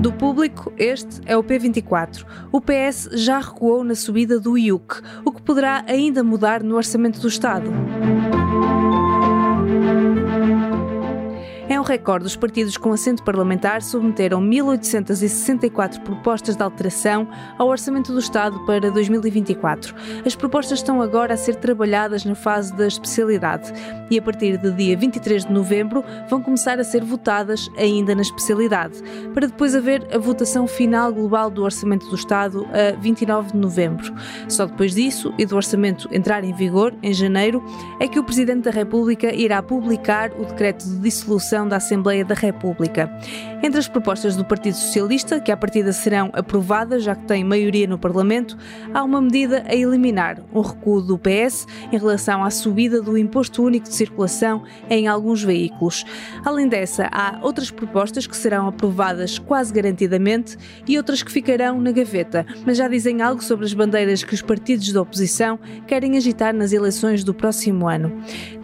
[0.00, 2.24] Do público, este é o P24.
[2.50, 7.20] O PS já recuou na subida do IUC, o que poderá ainda mudar no orçamento
[7.20, 7.70] do Estado.
[11.90, 12.24] Recorde.
[12.24, 17.26] Os partidos com assento parlamentar submeteram 1.864 propostas de alteração
[17.58, 19.92] ao Orçamento do Estado para 2024.
[20.24, 23.72] As propostas estão agora a ser trabalhadas na fase da especialidade
[24.08, 28.22] e, a partir de dia 23 de novembro, vão começar a ser votadas ainda na
[28.22, 29.02] especialidade,
[29.34, 34.14] para depois haver a votação final global do Orçamento do Estado a 29 de novembro.
[34.48, 37.64] Só depois disso e do Orçamento entrar em vigor, em janeiro,
[37.98, 42.34] é que o Presidente da República irá publicar o decreto de dissolução da Assembleia da
[42.34, 43.10] República.
[43.62, 47.86] Entre as propostas do Partido Socialista, que à partida serão aprovadas, já que tem maioria
[47.86, 48.56] no Parlamento,
[48.94, 53.62] há uma medida a eliminar, um recuo do PS em relação à subida do Imposto
[53.62, 56.04] Único de Circulação em alguns veículos.
[56.44, 61.92] Além dessa, há outras propostas que serão aprovadas quase garantidamente e outras que ficarão na
[61.92, 66.54] gaveta, mas já dizem algo sobre as bandeiras que os partidos da oposição querem agitar
[66.54, 68.12] nas eleições do próximo ano.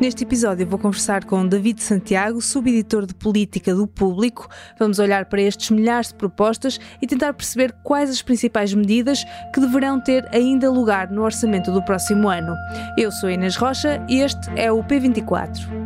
[0.00, 4.48] Neste episódio vou conversar com David Santiago, subeditor editor de política do Público.
[4.78, 9.60] Vamos olhar para estes milhares de propostas e tentar perceber quais as principais medidas que
[9.60, 12.54] deverão ter ainda lugar no orçamento do próximo ano.
[12.98, 15.85] Eu sou Inês Rocha e este é o P24.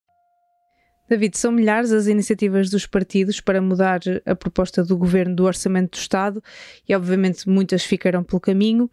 [1.11, 5.97] David, são milhares as iniciativas dos partidos para mudar a proposta do governo do Orçamento
[5.97, 6.41] do Estado
[6.87, 8.89] e, obviamente, muitas ficarão pelo caminho.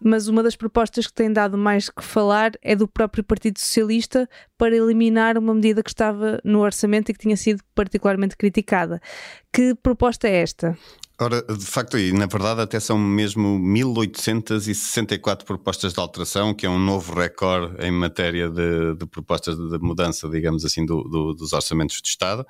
[0.00, 4.26] Mas uma das propostas que tem dado mais que falar é do próprio Partido Socialista
[4.56, 8.98] para eliminar uma medida que estava no orçamento e que tinha sido particularmente criticada.
[9.52, 10.74] Que proposta é esta?
[11.20, 16.70] Ora, de facto, e na verdade até são mesmo 1864 propostas de alteração, que é
[16.70, 21.52] um novo recorde em matéria de, de propostas de mudança, digamos assim, do, do, dos
[21.52, 22.46] orçamentos do Estado.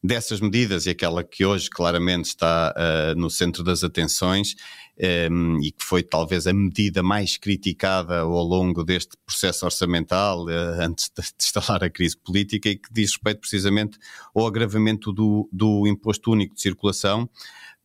[0.00, 4.54] Dessas medidas, e aquela que hoje claramente está uh, no centro das atenções,
[4.96, 10.44] um, ehm, e que foi talvez a medida mais criticada ao longo deste processo orçamental,
[10.44, 13.98] uh, antes de, de instalar a crise política, e que diz respeito precisamente
[14.32, 17.28] ao agravamento do, do imposto único de circulação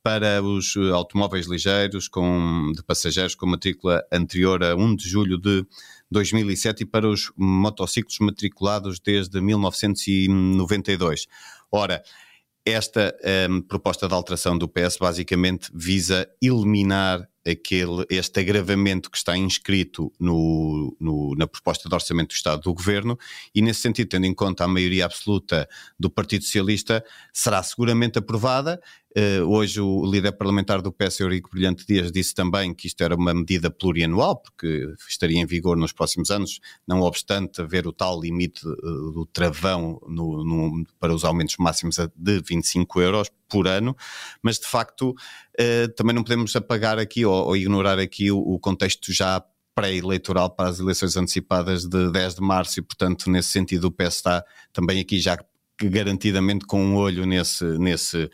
[0.04, 5.38] para os eh, automóveis ligeiros com, de passageiros com matrícula anterior a 1 de julho
[5.38, 5.66] de
[6.10, 11.28] 2007 e para os motociclos matriculados desde 1992.
[11.72, 12.02] Ora,
[12.66, 19.18] esta um, ehm, proposta de alteração do PS basicamente visa eliminar aquele, este agravamento que
[19.18, 23.18] está inscrito no, no, na proposta de orçamento do Estado do Governo
[23.54, 25.68] e, nesse sentido, tendo em conta a maioria absoluta
[26.00, 28.80] do Partido Socialista, será seguramente aprovada.
[29.18, 33.16] Uh, hoje o líder parlamentar do PS, Eurico Brilhante Dias, disse também que isto era
[33.16, 38.22] uma medida plurianual, porque estaria em vigor nos próximos anos, não obstante haver o tal
[38.22, 43.96] limite uh, do travão no, no, para os aumentos máximos de 25 euros por ano,
[44.44, 48.60] mas de facto uh, também não podemos apagar aqui ou, ou ignorar aqui o, o
[48.60, 49.44] contexto já
[49.74, 54.16] pré-eleitoral para as eleições antecipadas de 10 de março e, portanto, nesse sentido, o PS
[54.18, 54.44] está
[54.74, 55.38] também aqui já
[55.82, 58.30] garantidamente com um olho nesse, nesse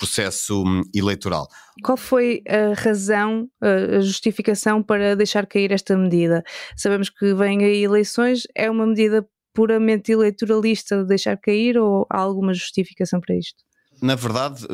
[0.00, 1.46] processo hum, eleitoral.
[1.84, 6.42] Qual foi a razão, a justificação para deixar cair esta medida?
[6.76, 12.18] Sabemos que vêm aí eleições, é uma medida puramente eleitoralista de deixar cair ou há
[12.18, 13.62] alguma justificação para isto?
[14.02, 14.66] Na verdade,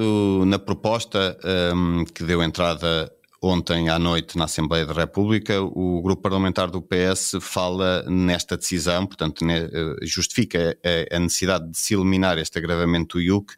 [0.47, 1.37] na proposta
[1.75, 3.11] um, que deu entrada
[3.43, 9.07] ontem à noite na Assembleia da República, o grupo parlamentar do PS fala nesta decisão,
[9.07, 9.69] portanto, eh,
[10.03, 10.77] justifica
[11.13, 13.53] a necessidade de se eliminar este agravamento do IUC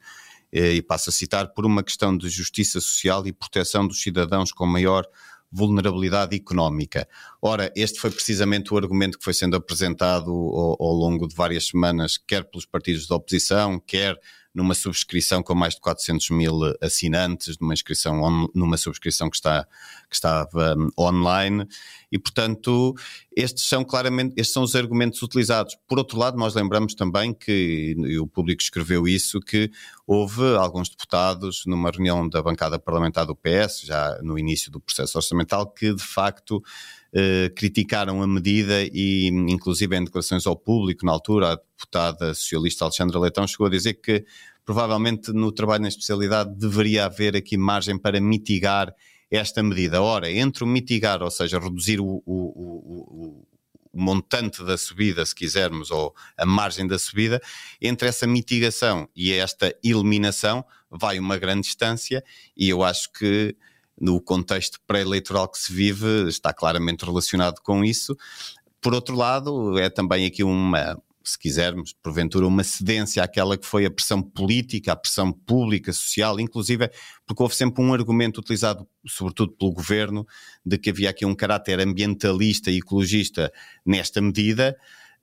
[0.52, 4.66] e passa a citar por uma questão de justiça social e proteção dos cidadãos com
[4.66, 5.06] maior
[5.50, 7.08] vulnerabilidade económica.
[7.40, 11.68] Ora, este foi precisamente o argumento que foi sendo apresentado ao, ao longo de várias
[11.68, 14.18] semanas, quer pelos partidos da oposição, quer
[14.54, 19.64] numa subscrição com mais de 400 mil assinantes, numa inscrição on, numa subscrição que está
[20.08, 21.66] que estava um, online
[22.10, 22.94] e portanto
[23.36, 25.76] estes são claramente estes são os argumentos utilizados.
[25.86, 29.70] Por outro lado, nós lembramos também que e o público escreveu isso que
[30.06, 35.18] houve alguns deputados numa reunião da bancada parlamentar do PS já no início do processo
[35.18, 36.62] orçamental que de facto
[37.12, 42.84] eh, criticaram a medida e, inclusive, em declarações ao público, na altura, a deputada socialista
[42.84, 44.24] Alexandra Leitão chegou a dizer que
[44.64, 48.94] provavelmente no trabalho na especialidade deveria haver aqui margem para mitigar
[49.30, 50.02] esta medida.
[50.02, 53.46] Ora, entre o mitigar, ou seja, reduzir o, o, o,
[53.92, 57.40] montante da subida, se quisermos, ou a margem da subida,
[57.80, 62.22] entre essa mitigação e esta eliminação vai uma grande distância
[62.56, 63.56] e eu acho que
[64.00, 68.16] no contexto pré-eleitoral que se vive está claramente relacionado com isso.
[68.80, 73.84] Por outro lado, é também aqui uma, se quisermos, porventura, uma cedência àquela que foi
[73.84, 76.90] a pressão política, a pressão pública, social, inclusive
[77.26, 80.26] porque houve sempre um argumento utilizado, sobretudo pelo governo,
[80.64, 83.52] de que havia aqui um caráter ambientalista e ecologista
[83.84, 84.76] nesta medida.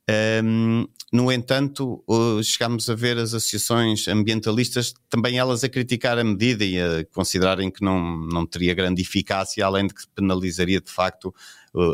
[0.08, 2.04] Um, no entanto,
[2.44, 7.70] chegámos a ver as associações ambientalistas também elas a criticar a medida e a considerarem
[7.70, 11.34] que não, não teria grande eficácia, além de que penalizaria de facto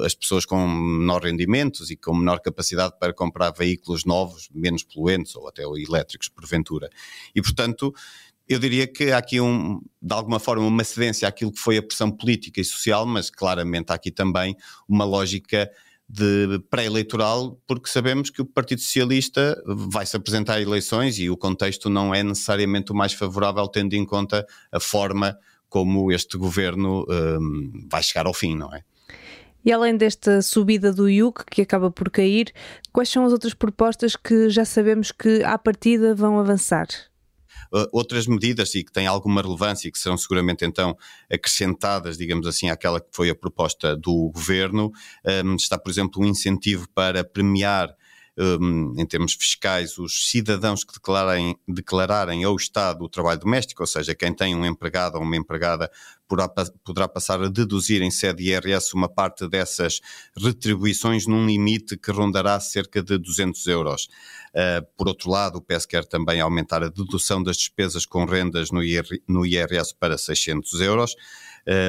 [0.04, 5.34] as pessoas com menor rendimentos e com menor capacidade para comprar veículos novos, menos poluentes
[5.34, 6.88] ou até elétricos, porventura.
[7.34, 7.92] E, portanto,
[8.48, 11.82] eu diria que há aqui, um, de alguma forma, uma cedência àquilo que foi a
[11.82, 14.56] pressão política e social, mas claramente há aqui também
[14.88, 15.70] uma lógica
[16.12, 21.36] de pré-eleitoral, porque sabemos que o Partido Socialista vai se apresentar a eleições e o
[21.38, 25.38] contexto não é necessariamente o mais favorável, tendo em conta a forma
[25.70, 28.84] como este governo um, vai chegar ao fim, não é?
[29.64, 32.52] E além desta subida do IUC, que acaba por cair,
[32.92, 36.88] quais são as outras propostas que já sabemos que, à partida, vão avançar?
[37.72, 40.96] Uh, outras medidas e que têm alguma relevância e que serão seguramente então
[41.30, 44.90] acrescentadas, digamos assim, àquela que foi a proposta do governo,
[45.44, 47.94] um, está, por exemplo, um incentivo para premiar
[48.38, 53.86] um, em termos fiscais, os cidadãos que declarem, declararem ao Estado o trabalho doméstico, ou
[53.86, 55.90] seja, quem tem um empregado ou uma empregada
[56.82, 60.00] poderá, passar a deduzir em sede IRS uma parte dessas
[60.34, 64.08] retribuições num limite que rondará cerca de 200 euros.
[64.54, 68.70] Uh, por outro lado, o PS quer também aumentar a dedução das despesas com rendas
[68.70, 68.80] no,
[69.28, 71.14] no IRS para 600 euros.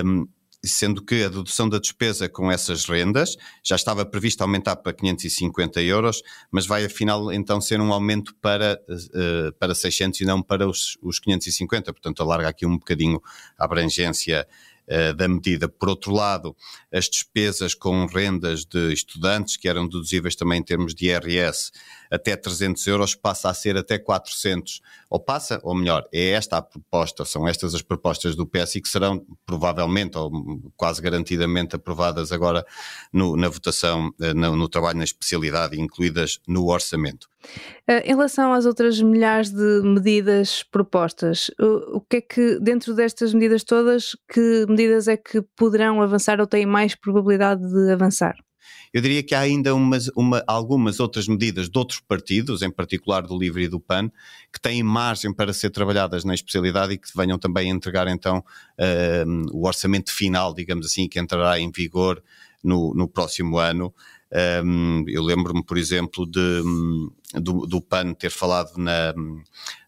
[0.06, 0.28] Um,
[0.65, 5.81] sendo que a dedução da despesa com essas rendas já estava prevista aumentar para 550
[5.81, 10.68] euros, mas vai afinal então ser um aumento para, uh, para 600 e não para
[10.68, 13.21] os, os 550, portanto alarga aqui um bocadinho
[13.57, 14.48] a abrangência
[14.88, 15.68] uh, da medida.
[15.68, 16.56] Por outro lado,
[16.92, 21.71] as despesas com rendas de estudantes, que eram deduzíveis também em termos de IRS,
[22.13, 26.62] até 300 euros passa a ser até 400, ou passa, ou melhor, é esta a
[26.62, 30.31] proposta, são estas as propostas do PS e que serão provavelmente ou
[30.77, 32.63] quase garantidamente aprovadas agora
[33.12, 37.27] no, na votação, eh, no, no trabalho na especialidade, incluídas no orçamento.
[37.88, 43.33] Eh, em relação às outras milhares de medidas propostas, o que é que, dentro destas
[43.33, 48.36] medidas todas, que medidas é que poderão avançar ou têm mais probabilidade de avançar?
[48.94, 53.21] Eu diria que há ainda umas, uma, algumas outras medidas de outros partidos, em particular
[53.21, 54.10] do LIVRE e do PAN,
[54.51, 58.39] que têm margem para ser trabalhadas na especialidade e que venham também a entregar então
[58.39, 62.24] uh, o orçamento final, digamos assim, que entrará em vigor
[62.63, 63.94] no, no próximo ano.
[64.65, 66.63] Um, eu lembro-me, por exemplo, de,
[67.35, 69.13] do, do, PAN ter falado na.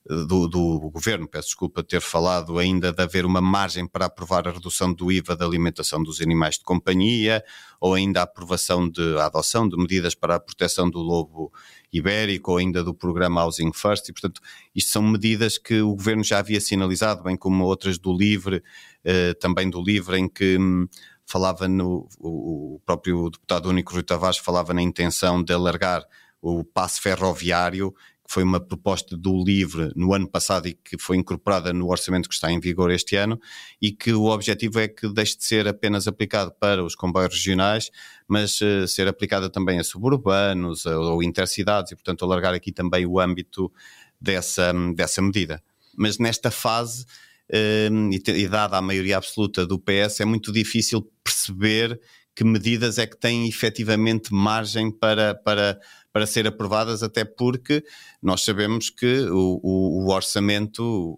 [0.08, 4.52] Do, do, governo, peço desculpa, ter falado ainda de haver uma margem para aprovar a
[4.52, 7.44] redução do IVA da alimentação dos animais de companhia,
[7.82, 11.52] ou ainda a aprovação de a adoção de medidas para a proteção do lobo
[11.92, 14.42] ibérico, ou ainda do programa Housing First, e portanto,
[14.76, 18.62] isto são medidas que o governo já havia sinalizado, bem como outras do LIVRE,
[19.04, 20.88] eh, também do LIVRE, em que hum,
[21.26, 26.04] falava no, o, próprio deputado único Rui Tavares falava na intenção de alargar
[26.42, 27.92] o passe ferroviário,
[28.26, 32.28] que foi uma proposta do LIVRE no ano passado e que foi incorporada no orçamento
[32.30, 33.40] que está em vigor este ano,
[33.82, 37.90] e que o objetivo é que deixe de ser apenas aplicado para os comboios regionais,
[38.28, 43.20] mas uh, ser aplicada também a suburbanos ou intercidades, e portanto alargar aqui também o
[43.20, 43.72] âmbito
[44.20, 45.62] dessa, dessa medida.
[45.98, 47.06] Mas nesta fase
[47.52, 51.08] Ehm, e dada a maioria absoluta do PS, é muito difícil
[51.46, 52.00] perceber
[52.36, 55.80] que medidas é que têm efetivamente margem para, para,
[56.12, 57.84] para ser aprovadas, até porque
[58.22, 61.18] nós sabemos que o, o, o orçamento,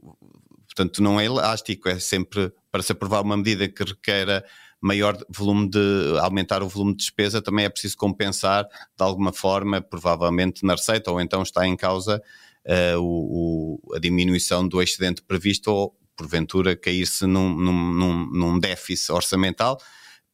[0.68, 4.46] portanto, não é elástico, é sempre para se aprovar uma medida que requer
[4.80, 9.82] maior volume de aumentar o volume de despesa, também é preciso compensar de alguma forma,
[9.82, 12.22] provavelmente na receita, ou então está em causa
[12.64, 18.60] uh, o, o, a diminuição do excedente previsto ou porventura cair-se num, num, num, num
[18.60, 19.80] déficit orçamental.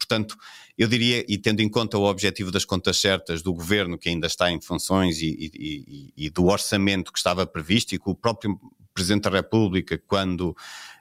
[0.06, 0.36] Portanto,
[0.78, 4.28] eu diria, e tendo em conta o objetivo das contas certas do governo, que ainda
[4.28, 8.60] está em funções, e, e, e do orçamento que estava previsto, e que o próprio
[8.94, 10.56] Presidente da República, quando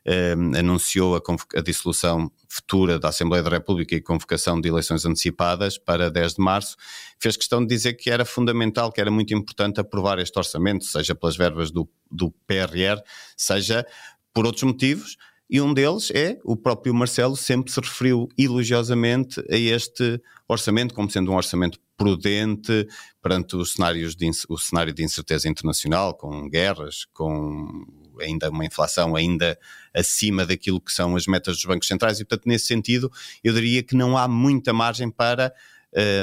[0.07, 1.21] eh, anunciou a,
[1.59, 6.41] a, dissolução futura da Assembleia da República e convocação de eleições antecipadas para 10 de
[6.43, 6.77] março,
[7.21, 11.15] fez questão de dizer que era fundamental, que era muito importante aprovar este orçamento, seja
[11.15, 12.99] pelas verbas do, do PRR,
[13.37, 13.87] seja
[14.33, 15.19] por outros motivos,
[15.53, 20.19] e um deles é o próprio Marcelo sempre se referiu elogiosamente a este
[20.49, 22.89] orçamento como sendo um orçamento prudente
[23.21, 27.85] perante os cenários de, o cenário de incerteza internacional, com guerras, com
[28.19, 29.59] ainda uma inflação ainda
[29.93, 32.19] acima daquilo que são as metas dos bancos centrais.
[32.19, 33.13] E, portanto, nesse sentido,
[33.45, 35.53] eu diria que não há muita margem para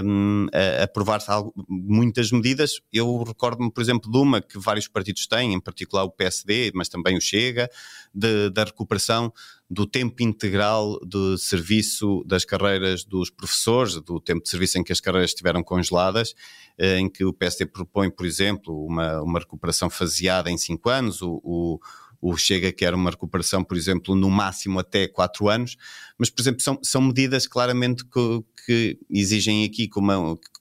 [0.04, 0.48] um,
[0.82, 1.28] aprovar-se
[1.68, 2.80] muitas medidas.
[2.92, 6.90] Eu recordo-me, por exemplo, de uma que vários partidos têm, em particular o PSD, mas
[6.90, 7.70] também o Chega,
[8.14, 9.32] de, da recuperação
[9.70, 14.92] do tempo integral de serviço das carreiras dos professores, do tempo de serviço em que
[14.92, 16.34] as carreiras estiveram congeladas,
[16.76, 21.22] eh, em que o PSD propõe, por exemplo, uma, uma recuperação faseada em cinco anos,
[21.22, 21.80] o, o
[22.22, 25.78] o Chega quer uma recuperação, por exemplo, no máximo até 4 anos,
[26.18, 30.00] mas, por exemplo, são, são medidas claramente que, que exigem aqui, que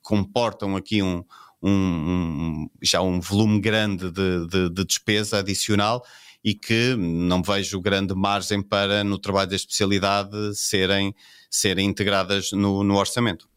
[0.03, 1.25] comportam aqui um,
[1.63, 6.05] um, um, já um volume grande de, de, de, despesa adicional
[6.45, 11.15] e que não vejo grande margem para, no trabalho da especialidade, serem,
[11.51, 13.49] serem integradas no, no orçamento.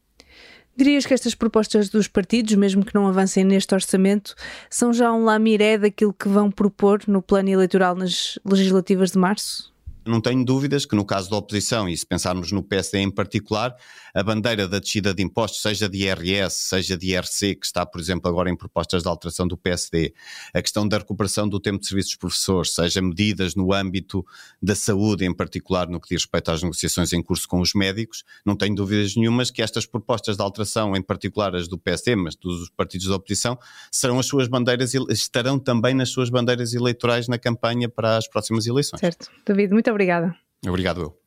[0.76, 4.36] Dirias que estas propostas dos partidos, mesmo que não avancem neste orçamento,
[4.70, 9.71] são já um lamiré daquilo que vão propor no plano eleitoral nas legislativas de março?
[10.06, 13.76] Não tenho dúvidas que no caso da oposição, e se pensarmos no PSD em particular,
[14.16, 18.02] a bandeira da descida de impostos, seja de IRS, seja de IRC, que está, por
[18.02, 20.14] exemplo, agora em propostas de alteração do PSD,
[20.54, 24.26] a questão da recuperação do tempo de serviço dos professores, seja medidas no âmbito
[24.60, 28.24] da saúde, em particular no que diz respeito às negociações em curso com os médicos,
[28.44, 32.36] não tenho dúvidas nenhumas que estas propostas de alteração, em particular as do PSD, mas
[32.36, 33.58] dos partidos da oposição,
[33.92, 38.66] serão as suas bandeiras, estarão também nas suas bandeiras eleitorais na campanha para as próximas
[38.66, 39.00] eleições.
[39.00, 39.30] Certo.
[39.46, 40.36] David, muito obrigada.
[40.66, 41.22] Obrigado, eu.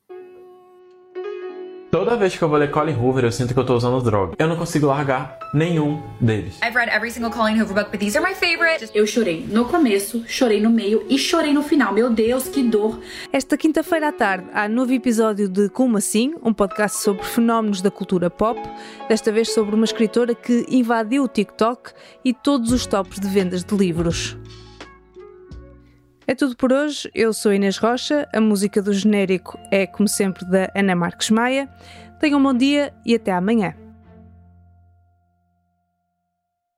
[1.91, 4.35] Toda vez que eu vou ler Colin Hoover, eu sinto que eu tô usando droga.
[4.37, 6.59] Eu não consigo largar nenhum deles.
[6.61, 8.89] I've read every single Colin Hoover book, but these are my favorite.
[8.93, 11.93] Eu chorei no começo, chorei no meio e chorei no final.
[11.93, 12.99] Meu Deus, que dor.
[13.31, 17.91] Esta quinta-feira à tarde há novo episódio de Como Assim, um podcast sobre fenómenos da
[17.91, 18.59] cultura pop,
[19.07, 21.93] desta vez sobre uma escritora que invadiu o TikTok
[22.25, 24.35] e todos os tops de vendas de livros.
[26.27, 27.09] É tudo por hoje.
[27.13, 28.27] Eu sou Inês Rocha.
[28.33, 31.69] A música do genérico é, como sempre, da Ana Marques Maia.
[32.19, 33.75] Tenham um bom dia e até amanhã.